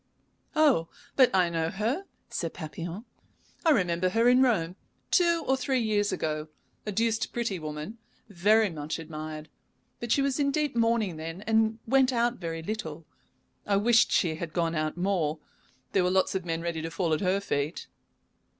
"Oh, 0.55 0.87
but 1.15 1.29
I 1.31 1.47
know 1.49 1.69
her!" 1.69 2.05
said 2.27 2.55
Papillon. 2.55 3.05
"I 3.63 3.69
remember 3.69 4.09
her 4.09 4.27
in 4.27 4.41
Rome 4.41 4.75
two 5.11 5.43
or 5.45 5.55
three 5.55 5.77
years 5.79 6.11
ago. 6.11 6.47
A 6.87 6.91
deuced 6.91 7.31
pretty 7.31 7.59
woman, 7.59 7.99
very 8.27 8.71
much 8.71 8.97
admired, 8.97 9.47
but 9.99 10.11
she 10.11 10.23
was 10.23 10.39
in 10.39 10.49
deep 10.49 10.75
mourning 10.75 11.17
then, 11.17 11.43
and 11.43 11.77
went 11.85 12.11
out 12.11 12.37
very 12.39 12.63
little. 12.63 13.05
I 13.67 13.77
wished 13.77 14.11
she 14.11 14.33
had 14.37 14.53
gone 14.53 14.73
out 14.73 14.97
more. 14.97 15.37
There 15.91 16.03
were 16.03 16.09
lots 16.09 16.33
of 16.33 16.45
men 16.45 16.63
ready 16.63 16.81
to 16.81 16.89
fall 16.89 17.13
at 17.13 17.21
her 17.21 17.39
feet." 17.39 17.85